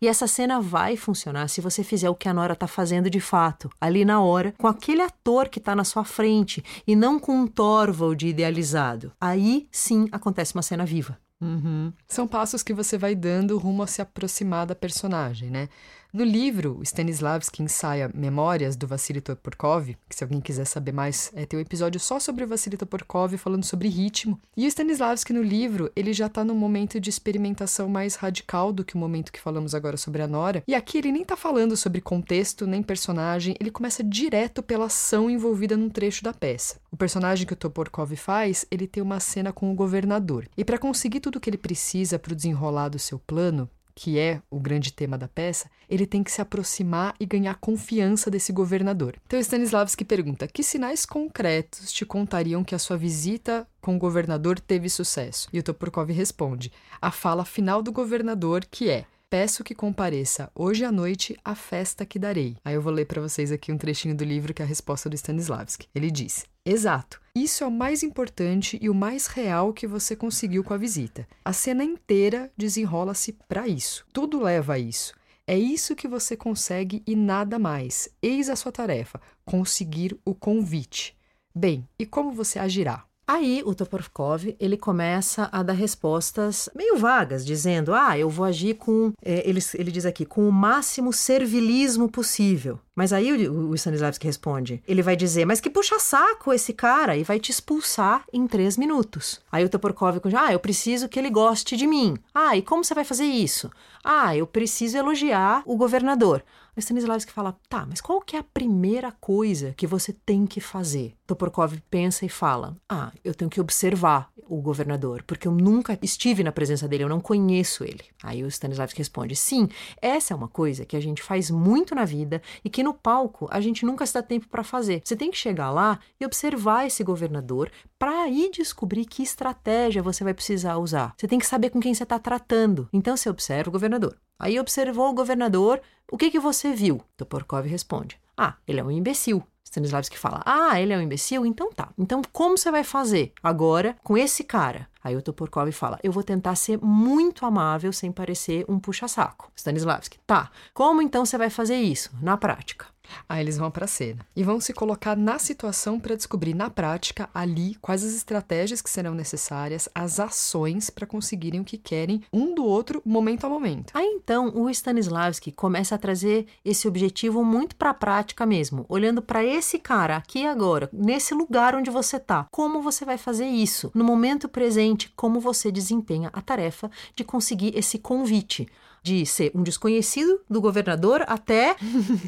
E 0.00 0.08
essa 0.08 0.26
cena 0.26 0.60
vai 0.60 0.96
funcionar 0.96 1.48
se 1.48 1.60
você 1.60 1.82
fizer 1.82 2.10
o 2.10 2.14
que 2.14 2.28
a 2.28 2.34
Nora 2.34 2.52
está 2.52 2.66
fazendo 2.66 3.08
de 3.08 3.20
fato, 3.20 3.70
ali 3.80 4.04
na 4.04 4.20
hora, 4.20 4.52
com 4.58 4.66
aquele 4.66 5.02
ator 5.02 5.48
que 5.48 5.58
está 5.58 5.74
na 5.74 5.84
sua 5.84 6.04
frente 6.04 6.62
e 6.86 6.94
não 6.96 7.18
com 7.18 7.34
um 7.34 7.46
Torvald 7.46 8.26
idealizado. 8.26 9.12
Aí 9.20 9.68
sim 9.70 10.08
acontece 10.12 10.54
uma 10.54 10.62
cena 10.62 10.84
viva. 10.84 11.18
Uhum. 11.40 11.92
São 12.08 12.26
passos 12.26 12.62
que 12.62 12.72
você 12.72 12.96
vai 12.96 13.14
dando 13.14 13.58
rumo 13.58 13.82
a 13.82 13.86
se 13.86 14.00
aproximar 14.00 14.66
da 14.66 14.74
personagem, 14.74 15.50
né? 15.50 15.68
No 16.16 16.24
livro, 16.24 16.80
Stanislavski 16.82 17.62
ensaia 17.62 18.10
Memórias 18.14 18.74
do 18.74 18.86
Vassili 18.86 19.20
Toporkov, 19.20 19.94
que 20.08 20.16
se 20.16 20.24
alguém 20.24 20.40
quiser 20.40 20.64
saber 20.64 20.90
mais, 20.90 21.30
é, 21.34 21.44
tem 21.44 21.58
um 21.58 21.62
episódio 21.62 22.00
só 22.00 22.18
sobre 22.18 22.42
o 22.42 22.48
Vassili 22.48 22.78
Toporkov 22.78 23.36
falando 23.36 23.64
sobre 23.64 23.86
ritmo. 23.88 24.40
E 24.56 24.64
o 24.64 24.66
Stanislavski 24.66 25.34
no 25.34 25.42
livro, 25.42 25.92
ele 25.94 26.14
já 26.14 26.24
está 26.24 26.42
num 26.42 26.54
momento 26.54 26.98
de 26.98 27.10
experimentação 27.10 27.86
mais 27.86 28.14
radical 28.14 28.72
do 28.72 28.82
que 28.82 28.94
o 28.94 28.98
momento 28.98 29.30
que 29.30 29.38
falamos 29.38 29.74
agora 29.74 29.98
sobre 29.98 30.22
a 30.22 30.26
Nora. 30.26 30.64
E 30.66 30.74
aqui 30.74 30.96
ele 30.96 31.12
nem 31.12 31.20
está 31.20 31.36
falando 31.36 31.76
sobre 31.76 32.00
contexto 32.00 32.66
nem 32.66 32.82
personagem, 32.82 33.54
ele 33.60 33.70
começa 33.70 34.02
direto 34.02 34.62
pela 34.62 34.86
ação 34.86 35.28
envolvida 35.28 35.76
num 35.76 35.90
trecho 35.90 36.24
da 36.24 36.32
peça. 36.32 36.80
O 36.90 36.96
personagem 36.96 37.46
que 37.46 37.52
o 37.52 37.56
Toporkov 37.56 38.16
faz, 38.16 38.64
ele 38.70 38.86
tem 38.86 39.02
uma 39.02 39.20
cena 39.20 39.52
com 39.52 39.70
o 39.70 39.74
governador. 39.74 40.48
E 40.56 40.64
para 40.64 40.78
conseguir 40.78 41.20
tudo 41.20 41.36
o 41.36 41.40
que 41.40 41.50
ele 41.50 41.58
precisa 41.58 42.18
para 42.18 42.32
o 42.32 42.34
desenrolar 42.34 42.88
do 42.88 42.98
seu 42.98 43.18
plano, 43.18 43.68
que 43.96 44.18
é 44.18 44.42
o 44.50 44.60
grande 44.60 44.92
tema 44.92 45.16
da 45.16 45.26
peça, 45.26 45.70
ele 45.88 46.06
tem 46.06 46.22
que 46.22 46.30
se 46.30 46.42
aproximar 46.42 47.14
e 47.18 47.24
ganhar 47.24 47.54
confiança 47.54 48.30
desse 48.30 48.52
governador. 48.52 49.16
Então 49.26 49.40
Stanislavski 49.40 50.04
pergunta: 50.04 50.46
que 50.46 50.62
sinais 50.62 51.06
concretos 51.06 51.90
te 51.90 52.04
contariam 52.04 52.62
que 52.62 52.74
a 52.74 52.78
sua 52.78 52.98
visita 52.98 53.66
com 53.80 53.96
o 53.96 53.98
governador 53.98 54.60
teve 54.60 54.90
sucesso? 54.90 55.48
E 55.50 55.58
o 55.58 55.62
Toporkov 55.62 56.12
responde: 56.12 56.70
a 57.00 57.10
fala 57.10 57.44
final 57.44 57.82
do 57.82 57.90
governador, 57.90 58.66
que 58.70 58.90
é 58.90 59.06
Peço 59.28 59.64
que 59.64 59.74
compareça 59.74 60.52
hoje 60.54 60.84
à 60.84 60.92
noite 60.92 61.36
à 61.44 61.56
festa 61.56 62.06
que 62.06 62.16
darei. 62.16 62.56
Aí 62.64 62.76
eu 62.76 62.80
vou 62.80 62.92
ler 62.92 63.06
para 63.06 63.20
vocês 63.20 63.50
aqui 63.50 63.72
um 63.72 63.76
trechinho 63.76 64.14
do 64.14 64.22
livro 64.22 64.54
que 64.54 64.62
é 64.62 64.64
a 64.64 64.68
resposta 64.68 65.10
do 65.10 65.16
Stanislavski. 65.16 65.88
Ele 65.92 66.12
diz: 66.12 66.46
Exato. 66.64 67.20
Isso 67.34 67.64
é 67.64 67.66
o 67.66 67.70
mais 67.70 68.04
importante 68.04 68.78
e 68.80 68.88
o 68.88 68.94
mais 68.94 69.26
real 69.26 69.72
que 69.72 69.84
você 69.84 70.14
conseguiu 70.14 70.62
com 70.62 70.72
a 70.72 70.76
visita. 70.76 71.26
A 71.44 71.52
cena 71.52 71.82
inteira 71.82 72.52
desenrola-se 72.56 73.32
para 73.48 73.66
isso. 73.66 74.06
Tudo 74.12 74.40
leva 74.40 74.74
a 74.74 74.78
isso. 74.78 75.12
É 75.44 75.58
isso 75.58 75.96
que 75.96 76.06
você 76.06 76.36
consegue 76.36 77.02
e 77.04 77.16
nada 77.16 77.58
mais. 77.58 78.08
Eis 78.22 78.48
a 78.48 78.54
sua 78.54 78.70
tarefa: 78.70 79.20
conseguir 79.44 80.16
o 80.24 80.36
convite. 80.36 81.16
Bem, 81.52 81.88
e 81.98 82.06
como 82.06 82.30
você 82.30 82.60
agirá? 82.60 83.05
Aí 83.28 83.60
o 83.66 83.74
Toporkov 83.74 84.54
ele 84.60 84.76
começa 84.76 85.48
a 85.50 85.60
dar 85.62 85.72
respostas 85.72 86.68
meio 86.76 86.96
vagas, 86.96 87.44
dizendo: 87.44 87.92
ah, 87.92 88.16
eu 88.16 88.30
vou 88.30 88.46
agir 88.46 88.74
com, 88.74 89.12
é, 89.20 89.48
ele, 89.48 89.60
ele 89.74 89.90
diz 89.90 90.06
aqui, 90.06 90.24
com 90.24 90.48
o 90.48 90.52
máximo 90.52 91.12
servilismo 91.12 92.08
possível. 92.08 92.78
Mas 92.96 93.12
aí 93.12 93.46
o, 93.46 93.68
o 93.68 93.74
Stanislavski 93.74 94.26
responde: 94.26 94.82
ele 94.88 95.02
vai 95.02 95.14
dizer, 95.14 95.44
mas 95.44 95.60
que 95.60 95.68
puxa 95.68 96.00
saco 96.00 96.52
esse 96.52 96.72
cara 96.72 97.14
e 97.14 97.22
vai 97.22 97.38
te 97.38 97.50
expulsar 97.50 98.24
em 98.32 98.46
três 98.46 98.78
minutos. 98.78 99.38
Aí 99.52 99.62
o 99.64 99.68
Toporkov 99.68 100.18
diz: 100.24 100.34
ah, 100.34 100.52
eu 100.52 100.58
preciso 100.58 101.08
que 101.08 101.18
ele 101.18 101.28
goste 101.28 101.76
de 101.76 101.86
mim. 101.86 102.16
Ah, 102.34 102.56
e 102.56 102.62
como 102.62 102.82
você 102.82 102.94
vai 102.94 103.04
fazer 103.04 103.26
isso? 103.26 103.70
Ah, 104.02 104.34
eu 104.34 104.46
preciso 104.46 104.96
elogiar 104.96 105.62
o 105.66 105.76
governador. 105.76 106.42
O 106.76 106.80
Stanislavski 106.80 107.32
fala: 107.32 107.56
tá, 107.68 107.86
mas 107.86 108.00
qual 108.00 108.20
que 108.20 108.36
é 108.36 108.38
a 108.38 108.44
primeira 108.44 109.10
coisa 109.12 109.74
que 109.76 109.86
você 109.86 110.12
tem 110.12 110.46
que 110.46 110.60
fazer? 110.60 111.14
Toporkov 111.26 111.74
pensa 111.90 112.24
e 112.24 112.28
fala: 112.28 112.76
ah, 112.88 113.10
eu 113.24 113.34
tenho 113.34 113.50
que 113.50 113.60
observar 113.60 114.30
o 114.48 114.60
governador, 114.60 115.22
porque 115.26 115.48
eu 115.48 115.52
nunca 115.52 115.98
estive 116.02 116.44
na 116.44 116.52
presença 116.52 116.86
dele, 116.86 117.04
eu 117.04 117.08
não 117.08 117.20
conheço 117.20 117.82
ele. 117.82 118.04
Aí 118.22 118.44
o 118.44 118.48
Stanislavski 118.48 118.98
responde: 118.98 119.34
sim, 119.34 119.68
essa 120.00 120.34
é 120.34 120.36
uma 120.36 120.48
coisa 120.48 120.84
que 120.84 120.96
a 120.96 121.00
gente 121.00 121.22
faz 121.22 121.50
muito 121.50 121.94
na 121.94 122.04
vida 122.04 122.42
e 122.64 122.70
que 122.70 122.82
no 122.86 122.94
palco 122.94 123.48
a 123.50 123.60
gente 123.60 123.84
nunca 123.84 124.06
se 124.06 124.14
dá 124.14 124.22
tempo 124.22 124.48
para 124.48 124.62
fazer. 124.62 125.02
Você 125.04 125.16
tem 125.16 125.30
que 125.30 125.36
chegar 125.36 125.70
lá 125.70 125.98
e 126.20 126.24
observar 126.24 126.86
esse 126.86 127.02
governador 127.02 127.70
para 127.98 128.22
aí 128.22 128.50
descobrir 128.52 129.04
que 129.04 129.22
estratégia 129.22 130.02
você 130.02 130.22
vai 130.22 130.32
precisar 130.32 130.76
usar. 130.76 131.14
Você 131.16 131.26
tem 131.26 131.38
que 131.38 131.46
saber 131.46 131.70
com 131.70 131.80
quem 131.80 131.92
você 131.92 132.04
está 132.04 132.18
tratando. 132.18 132.88
Então 132.92 133.16
você 133.16 133.28
observa 133.28 133.68
o 133.68 133.72
governador. 133.72 134.16
Aí 134.38 134.58
observou 134.60 135.10
o 135.10 135.14
governador, 135.14 135.80
o 136.10 136.16
que, 136.16 136.30
que 136.30 136.38
você 136.38 136.72
viu? 136.72 137.02
Toporkov 137.16 137.66
responde: 137.66 138.18
Ah, 138.36 138.54
ele 138.66 138.80
é 138.80 138.84
um 138.84 138.90
imbecil. 138.90 139.42
Stanislavski 139.76 140.18
fala: 140.18 140.42
Ah, 140.44 140.80
ele 140.80 140.92
é 140.92 140.96
um 140.96 141.02
imbecil? 141.02 141.44
Então 141.44 141.70
tá. 141.70 141.90
Então 141.98 142.22
como 142.32 142.56
você 142.56 142.70
vai 142.70 142.82
fazer 142.82 143.32
agora 143.42 143.96
com 144.02 144.16
esse 144.16 144.42
cara? 144.42 144.88
Aí 145.04 145.14
o 145.14 145.22
Toporkov 145.22 145.70
fala: 145.72 145.98
Eu 146.02 146.12
vou 146.12 146.22
tentar 146.22 146.56
ser 146.56 146.78
muito 146.82 147.44
amável 147.44 147.92
sem 147.92 148.10
parecer 148.10 148.64
um 148.68 148.78
puxa-saco. 148.78 149.50
Stanislavski: 149.54 150.18
Tá. 150.26 150.50
Como 150.72 151.02
então 151.02 151.24
você 151.24 151.36
vai 151.36 151.50
fazer 151.50 151.76
isso 151.76 152.10
na 152.20 152.36
prática? 152.36 152.86
Aí 153.28 153.40
eles 153.40 153.58
vão 153.58 153.70
pra 153.70 153.86
cena 153.86 154.26
e 154.34 154.42
vão 154.42 154.60
se 154.60 154.72
colocar 154.72 155.16
na 155.16 155.38
situação 155.38 155.98
para 155.98 156.16
descobrir 156.16 156.54
na 156.54 156.70
prática 156.70 157.28
ali 157.34 157.74
quais 157.76 158.04
as 158.04 158.14
estratégias 158.14 158.82
que 158.82 158.90
serão 158.90 159.14
necessárias, 159.14 159.88
as 159.94 160.20
ações 160.20 160.90
para 160.90 161.06
conseguirem 161.06 161.60
o 161.60 161.64
que 161.64 161.78
querem 161.78 162.22
um 162.32 162.54
do 162.54 162.64
outro 162.64 163.02
momento 163.04 163.46
a 163.46 163.48
momento. 163.48 163.92
Aí 163.94 164.06
então 164.16 164.52
o 164.54 164.68
Stanislavski 164.70 165.52
começa 165.52 165.94
a 165.94 165.98
trazer 165.98 166.46
esse 166.64 166.88
objetivo 166.88 167.44
muito 167.44 167.76
para 167.76 167.90
a 167.90 167.94
prática 167.94 168.46
mesmo, 168.46 168.84
olhando 168.88 169.22
para 169.22 169.44
esse 169.44 169.78
cara 169.78 170.16
aqui 170.16 170.46
agora, 170.46 170.88
nesse 170.92 171.34
lugar 171.34 171.74
onde 171.74 171.90
você 171.90 172.18
tá. 172.18 172.46
Como 172.50 172.82
você 172.82 173.04
vai 173.04 173.18
fazer 173.18 173.46
isso? 173.46 173.90
No 173.94 174.04
momento 174.04 174.48
presente, 174.48 175.12
como 175.16 175.40
você 175.40 175.70
desempenha 175.70 176.30
a 176.32 176.40
tarefa 176.40 176.90
de 177.14 177.24
conseguir 177.24 177.76
esse 177.76 177.98
convite 177.98 178.66
de 179.06 179.24
ser 179.24 179.52
um 179.54 179.62
desconhecido 179.62 180.40
do 180.50 180.60
governador 180.60 181.22
até 181.28 181.76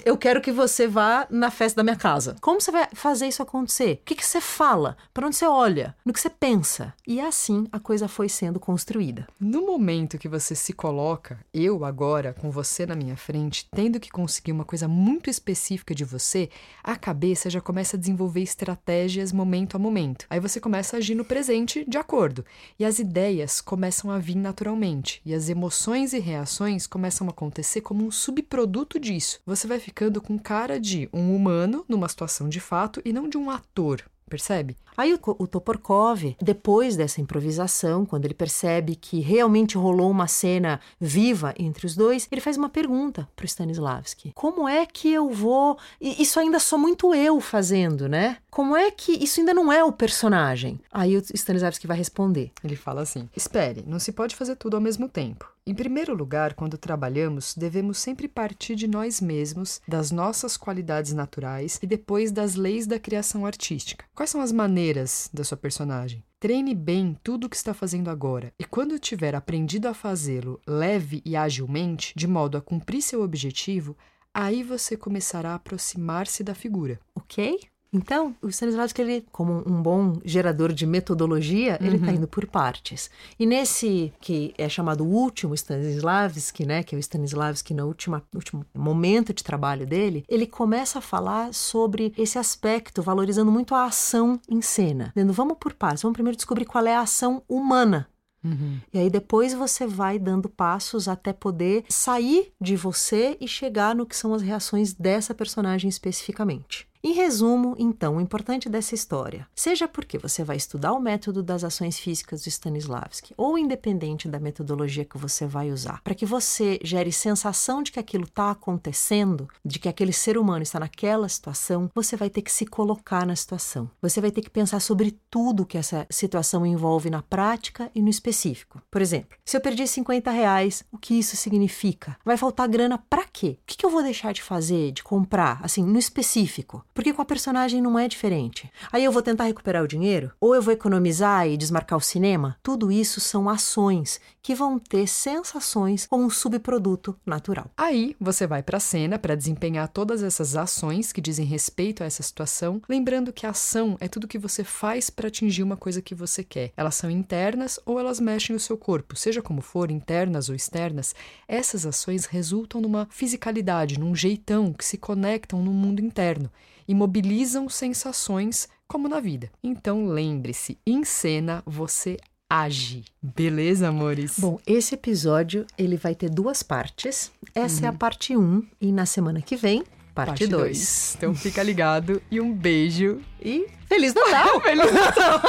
eu 0.04 0.16
quero 0.16 0.40
que 0.40 0.52
você 0.52 0.86
vá 0.86 1.26
na 1.28 1.50
festa 1.50 1.78
da 1.78 1.82
minha 1.82 1.96
casa. 1.96 2.36
Como 2.40 2.60
você 2.60 2.70
vai 2.70 2.86
fazer 2.92 3.26
isso 3.26 3.42
acontecer? 3.42 3.94
O 3.94 4.04
que, 4.04 4.14
que 4.14 4.24
você 4.24 4.40
fala? 4.40 4.96
Para 5.12 5.26
onde 5.26 5.34
você 5.34 5.44
olha? 5.44 5.96
No 6.04 6.12
que 6.12 6.20
você 6.20 6.30
pensa? 6.30 6.94
E 7.04 7.20
assim 7.20 7.66
a 7.72 7.80
coisa 7.80 8.06
foi 8.06 8.28
sendo 8.28 8.60
construída. 8.60 9.26
No 9.40 9.66
momento 9.66 10.18
que 10.18 10.28
você 10.28 10.54
se 10.54 10.72
coloca, 10.72 11.40
eu 11.52 11.84
agora, 11.84 12.32
com 12.32 12.48
você 12.48 12.86
na 12.86 12.94
minha 12.94 13.16
frente, 13.16 13.66
tendo 13.74 13.98
que 13.98 14.08
conseguir 14.08 14.52
uma 14.52 14.64
coisa 14.64 14.86
muito 14.86 15.28
específica 15.28 15.92
de 15.92 16.04
você, 16.04 16.48
a 16.84 16.94
cabeça 16.94 17.50
já 17.50 17.60
começa 17.60 17.96
a 17.96 18.00
desenvolver 18.00 18.42
estratégias 18.42 19.32
momento 19.32 19.74
a 19.74 19.80
momento. 19.80 20.26
Aí 20.30 20.38
você 20.38 20.60
começa 20.60 20.96
a 20.96 20.98
agir 20.98 21.16
no 21.16 21.24
presente 21.24 21.84
de 21.88 21.98
acordo. 21.98 22.44
E 22.78 22.84
as 22.84 23.00
ideias 23.00 23.60
começam 23.60 24.12
a 24.12 24.18
vir 24.18 24.36
naturalmente. 24.36 25.20
E 25.26 25.34
as 25.34 25.48
emoções 25.48 26.12
e 26.12 26.20
reações 26.20 26.67
começam 26.86 27.26
a 27.26 27.30
acontecer 27.30 27.80
como 27.80 28.04
um 28.04 28.10
subproduto 28.10 29.00
disso. 29.00 29.40
Você 29.46 29.66
vai 29.66 29.78
ficando 29.78 30.20
com 30.20 30.38
cara 30.38 30.78
de 30.78 31.08
um 31.12 31.34
humano 31.34 31.84
numa 31.88 32.08
situação 32.08 32.48
de 32.48 32.60
fato 32.60 33.00
e 33.04 33.12
não 33.12 33.28
de 33.28 33.38
um 33.38 33.50
ator. 33.50 34.02
Percebe? 34.28 34.76
Aí 34.98 35.14
o, 35.14 35.46
Toporkov, 35.46 36.34
depois 36.42 36.96
dessa 36.96 37.20
improvisação, 37.20 38.04
quando 38.04 38.24
ele 38.24 38.34
percebe 38.34 38.96
que 38.96 39.20
realmente 39.20 39.78
rolou 39.78 40.10
uma 40.10 40.26
cena 40.26 40.80
viva 41.00 41.54
entre 41.56 41.86
os 41.86 41.94
dois, 41.94 42.26
ele 42.32 42.40
faz 42.40 42.56
uma 42.56 42.68
pergunta 42.68 43.28
para 43.36 43.44
o 43.44 43.46
Stanislavski: 43.46 44.32
Como 44.34 44.68
é 44.68 44.84
que 44.84 45.12
eu 45.12 45.30
vou? 45.30 45.78
Isso 46.00 46.40
ainda 46.40 46.58
sou 46.58 46.80
muito 46.80 47.14
eu 47.14 47.40
fazendo, 47.40 48.08
né? 48.08 48.38
Como 48.50 48.76
é 48.76 48.90
que 48.90 49.12
isso 49.12 49.38
ainda 49.38 49.54
não 49.54 49.72
é 49.72 49.84
o 49.84 49.92
personagem? 49.92 50.80
Aí 50.90 51.16
o 51.16 51.22
Stanislavski 51.32 51.86
vai 51.86 51.96
responder. 51.96 52.50
Ele 52.64 52.74
fala 52.74 53.02
assim: 53.02 53.28
Espere, 53.36 53.84
não 53.86 54.00
se 54.00 54.10
pode 54.10 54.34
fazer 54.34 54.56
tudo 54.56 54.74
ao 54.74 54.82
mesmo 54.82 55.08
tempo. 55.08 55.48
Em 55.68 55.74
primeiro 55.74 56.14
lugar, 56.14 56.54
quando 56.54 56.78
trabalhamos, 56.78 57.54
devemos 57.54 57.98
sempre 57.98 58.26
partir 58.26 58.74
de 58.74 58.88
nós 58.88 59.20
mesmos, 59.20 59.82
das 59.86 60.10
nossas 60.10 60.56
qualidades 60.56 61.12
naturais 61.12 61.78
e 61.82 61.86
depois 61.86 62.32
das 62.32 62.54
leis 62.54 62.86
da 62.86 62.98
criação 62.98 63.44
artística. 63.44 64.06
Quais 64.14 64.30
são 64.30 64.40
as 64.40 64.50
maneiras 64.50 64.87
da 65.32 65.44
sua 65.44 65.56
personagem? 65.56 66.24
Treine 66.40 66.74
bem 66.74 67.18
tudo 67.22 67.46
o 67.46 67.50
que 67.50 67.56
está 67.56 67.74
fazendo 67.74 68.10
agora, 68.10 68.52
e 68.58 68.64
quando 68.64 68.98
tiver 68.98 69.34
aprendido 69.34 69.88
a 69.88 69.94
fazê-lo 69.94 70.60
leve 70.66 71.20
e 71.24 71.36
agilmente, 71.36 72.12
de 72.16 72.26
modo 72.26 72.56
a 72.56 72.60
cumprir 72.60 73.02
seu 73.02 73.22
objetivo, 73.22 73.96
aí 74.32 74.62
você 74.62 74.96
começará 74.96 75.50
a 75.50 75.54
aproximar-se 75.56 76.44
da 76.44 76.54
figura. 76.54 77.00
Ok? 77.14 77.60
Então, 77.92 78.34
o 78.42 78.48
Stanislavski, 78.48 79.00
ele, 79.00 79.26
como 79.32 79.62
um 79.66 79.80
bom 79.80 80.18
gerador 80.24 80.72
de 80.72 80.86
metodologia, 80.86 81.78
ele 81.80 81.96
está 81.96 82.12
indo 82.12 82.28
por 82.28 82.46
partes. 82.46 83.10
E 83.38 83.46
nesse 83.46 84.12
que 84.20 84.52
é 84.58 84.68
chamado 84.68 85.04
último 85.04 85.54
Stanislavski, 85.54 86.66
né, 86.66 86.82
que 86.82 86.94
é 86.94 86.98
o 86.98 87.00
Stanislavski 87.00 87.72
no 87.72 87.86
última, 87.86 88.22
último 88.34 88.64
momento 88.76 89.32
de 89.32 89.42
trabalho 89.42 89.86
dele, 89.86 90.24
ele 90.28 90.46
começa 90.46 90.98
a 90.98 91.02
falar 91.02 91.54
sobre 91.54 92.12
esse 92.18 92.38
aspecto, 92.38 93.02
valorizando 93.02 93.50
muito 93.50 93.74
a 93.74 93.84
ação 93.84 94.38
em 94.48 94.60
cena. 94.60 95.12
Dizendo, 95.14 95.32
vamos 95.32 95.56
por 95.58 95.72
partes, 95.72 96.02
vamos 96.02 96.14
primeiro 96.14 96.36
descobrir 96.36 96.66
qual 96.66 96.86
é 96.86 96.94
a 96.94 97.00
ação 97.00 97.42
humana 97.48 98.08
Uhum. 98.44 98.78
E 98.92 98.98
aí 98.98 99.10
depois 99.10 99.52
você 99.52 99.86
vai 99.86 100.18
dando 100.18 100.48
passos 100.48 101.08
até 101.08 101.32
poder 101.32 101.84
sair 101.88 102.52
de 102.60 102.76
você 102.76 103.36
e 103.40 103.48
chegar 103.48 103.94
no 103.94 104.06
que 104.06 104.16
são 104.16 104.32
as 104.32 104.42
reações 104.42 104.92
dessa 104.92 105.34
personagem 105.34 105.88
especificamente. 105.88 106.86
Em 107.00 107.12
resumo, 107.12 107.76
então, 107.78 108.16
o 108.16 108.20
importante 108.20 108.68
dessa 108.68 108.92
história, 108.92 109.46
seja 109.54 109.86
porque 109.86 110.18
você 110.18 110.42
vai 110.42 110.56
estudar 110.56 110.92
o 110.92 111.00
método 111.00 111.44
das 111.44 111.62
ações 111.62 111.96
físicas 111.96 112.42
de 112.42 112.48
Stanislavski, 112.48 113.34
ou 113.36 113.56
independente 113.56 114.26
da 114.26 114.40
metodologia 114.40 115.04
que 115.04 115.16
você 115.16 115.46
vai 115.46 115.70
usar, 115.70 116.02
para 116.02 116.14
que 116.14 116.26
você 116.26 116.76
gere 116.82 117.12
sensação 117.12 117.84
de 117.84 117.92
que 117.92 118.00
aquilo 118.00 118.24
está 118.24 118.50
acontecendo, 118.50 119.48
de 119.64 119.78
que 119.78 119.88
aquele 119.88 120.12
ser 120.12 120.36
humano 120.36 120.64
está 120.64 120.80
naquela 120.80 121.28
situação, 121.28 121.88
você 121.94 122.16
vai 122.16 122.28
ter 122.28 122.42
que 122.42 122.50
se 122.50 122.66
colocar 122.66 123.24
na 123.24 123.36
situação. 123.36 123.88
Você 124.02 124.20
vai 124.20 124.32
ter 124.32 124.42
que 124.42 124.50
pensar 124.50 124.80
sobre 124.80 125.16
tudo 125.30 125.64
que 125.64 125.78
essa 125.78 126.04
situação 126.10 126.66
envolve 126.66 127.10
na 127.10 127.22
prática 127.22 127.92
e 127.94 128.02
no 128.02 128.08
específico. 128.08 128.82
Por 128.90 129.00
exemplo, 129.00 129.38
se 129.44 129.56
eu 129.56 129.60
perdi 129.60 129.86
50 129.86 130.32
reais, 130.32 130.82
o 130.90 130.98
que 130.98 131.14
isso 131.14 131.36
significa? 131.36 132.16
Vai 132.24 132.36
faltar 132.36 132.66
grana 132.68 132.98
para 133.08 133.24
quê? 133.24 133.58
O 133.62 133.66
que, 133.66 133.76
que 133.76 133.86
eu 133.86 133.90
vou 133.90 134.02
deixar 134.02 134.32
de 134.32 134.42
fazer, 134.42 134.90
de 134.90 135.04
comprar, 135.04 135.60
assim, 135.62 135.84
no 135.84 135.98
específico? 135.98 136.84
Porque 136.98 137.12
com 137.12 137.22
a 137.22 137.24
personagem 137.24 137.80
não 137.80 137.96
é 137.96 138.08
diferente. 138.08 138.68
Aí 138.90 139.04
eu 139.04 139.12
vou 139.12 139.22
tentar 139.22 139.44
recuperar 139.44 139.84
o 139.84 139.86
dinheiro? 139.86 140.32
Ou 140.40 140.52
eu 140.52 140.60
vou 140.60 140.74
economizar 140.74 141.46
e 141.46 141.56
desmarcar 141.56 141.96
o 141.96 142.02
cinema? 142.02 142.56
Tudo 142.60 142.90
isso 142.90 143.20
são 143.20 143.48
ações 143.48 144.20
que 144.42 144.52
vão 144.52 144.80
ter 144.80 145.06
sensações 145.06 146.08
como 146.08 146.24
um 146.24 146.30
subproduto 146.30 147.16
natural. 147.24 147.70
Aí 147.76 148.16
você 148.18 148.48
vai 148.48 148.64
para 148.64 148.78
a 148.78 148.80
cena 148.80 149.16
para 149.16 149.36
desempenhar 149.36 149.86
todas 149.86 150.24
essas 150.24 150.56
ações 150.56 151.12
que 151.12 151.20
dizem 151.20 151.46
respeito 151.46 152.02
a 152.02 152.06
essa 152.06 152.20
situação, 152.20 152.82
lembrando 152.88 153.32
que 153.32 153.46
a 153.46 153.50
ação 153.50 153.96
é 154.00 154.08
tudo 154.08 154.26
que 154.26 154.36
você 154.36 154.64
faz 154.64 155.08
para 155.08 155.28
atingir 155.28 155.62
uma 155.62 155.76
coisa 155.76 156.02
que 156.02 156.16
você 156.16 156.42
quer. 156.42 156.72
Elas 156.76 156.96
são 156.96 157.08
internas 157.08 157.78
ou 157.86 158.00
elas 158.00 158.18
mexem 158.18 158.56
o 158.56 158.60
seu 158.60 158.76
corpo, 158.76 159.14
seja 159.14 159.40
como 159.40 159.60
for, 159.60 159.88
internas 159.88 160.48
ou 160.48 160.54
externas. 160.56 161.14
Essas 161.46 161.86
ações 161.86 162.24
resultam 162.24 162.80
numa 162.80 163.06
fisicalidade, 163.08 164.00
num 164.00 164.16
jeitão 164.16 164.72
que 164.72 164.84
se 164.84 164.98
conectam 164.98 165.62
no 165.62 165.70
mundo 165.70 166.00
interno 166.00 166.50
e 166.88 166.94
mobilizam 166.94 167.68
sensações 167.68 168.66
como 168.88 169.08
na 169.08 169.20
vida. 169.20 169.50
Então 169.62 170.06
lembre-se, 170.06 170.78
em 170.86 171.04
cena 171.04 171.62
você 171.66 172.16
age. 172.48 173.04
Beleza, 173.22 173.88
amores? 173.88 174.38
Bom, 174.38 174.58
esse 174.66 174.94
episódio 174.94 175.66
ele 175.76 175.96
vai 175.96 176.14
ter 176.14 176.30
duas 176.30 176.62
partes. 176.62 177.30
Essa 177.54 177.82
uhum. 177.82 177.86
é 177.86 177.88
a 177.90 177.92
parte 177.92 178.36
1 178.36 178.40
um, 178.40 178.66
e 178.80 178.90
na 178.90 179.04
semana 179.04 179.42
que 179.42 179.54
vem 179.54 179.84
parte 180.14 180.46
2. 180.46 181.14
Então 181.16 181.34
fica 181.34 181.62
ligado 181.62 182.20
e 182.30 182.40
um 182.40 182.52
beijo 182.52 183.20
e 183.40 183.66
feliz 183.86 184.14
Natal. 184.14 184.58
feliz 184.62 184.92
Natal. 184.92 185.40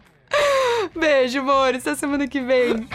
Beijo, 0.94 1.40
amores. 1.40 1.86
Até 1.86 1.96
semana 1.96 2.26
que 2.26 2.40
vem. 2.40 2.86